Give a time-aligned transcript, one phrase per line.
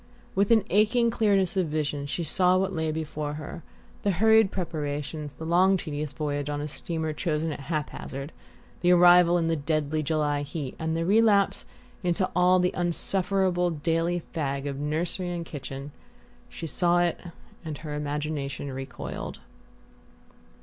[0.33, 3.61] With an aching clearness of vision she saw what lay before her
[4.01, 8.31] the hurried preparations, the long tedious voyage on a steamer chosen at haphazard,
[8.81, 11.67] the arrival in the deadly July heat, and the relapse
[12.01, 15.91] into all the insufferable daily fag of nursery and kitchen
[16.49, 17.19] she saw it
[17.63, 19.39] and her imagination recoiled.